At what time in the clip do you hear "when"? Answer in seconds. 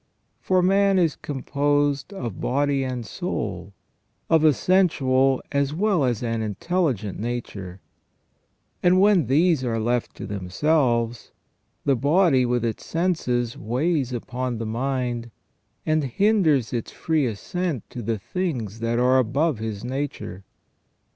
8.99-9.27